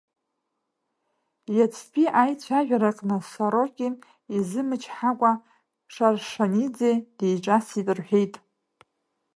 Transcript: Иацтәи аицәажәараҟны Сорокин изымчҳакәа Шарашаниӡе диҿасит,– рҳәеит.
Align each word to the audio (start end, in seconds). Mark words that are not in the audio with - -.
Иацтәи 1.55 2.07
аицәажәараҟны 2.21 3.17
Сорокин 3.29 3.93
изымчҳакәа 4.37 5.31
Шарашаниӡе 5.93 6.91
диҿасит,– 7.17 7.87
рҳәеит. 7.97 8.33